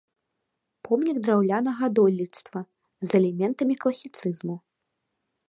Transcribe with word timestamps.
Помнік 0.87 1.17
драўлянага 1.27 1.85
дойлідства 1.99 2.59
з 3.09 3.17
элементамі 3.21 3.75
класіцызму. 3.87 4.55